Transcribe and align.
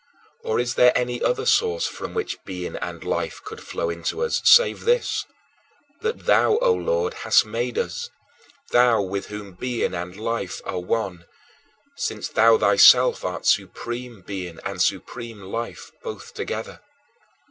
Or 0.43 0.59
is 0.59 0.73
there 0.73 0.97
any 0.97 1.21
other 1.21 1.45
source 1.45 1.85
from 1.85 2.15
which 2.15 2.43
being 2.43 2.75
and 2.77 3.03
life 3.03 3.39
could 3.43 3.61
flow 3.61 3.91
into 3.91 4.23
us, 4.23 4.41
save 4.43 4.79
this, 4.85 5.25
that 5.99 6.25
thou, 6.25 6.57
O 6.57 6.73
Lord, 6.73 7.13
hast 7.13 7.45
made 7.45 7.77
us 7.77 8.09
thou 8.71 9.03
with 9.03 9.27
whom 9.27 9.53
being 9.53 9.93
and 9.93 10.15
life 10.17 10.59
are 10.65 10.79
one, 10.79 11.25
since 11.97 12.27
thou 12.29 12.57
thyself 12.57 13.23
art 13.23 13.45
supreme 13.45 14.23
being 14.23 14.57
and 14.65 14.81
supreme 14.81 15.39
life 15.39 15.91
both 16.01 16.33
together. 16.33 16.81